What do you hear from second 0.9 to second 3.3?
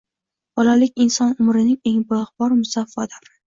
inson umrining eng beg‘ubor, musaffo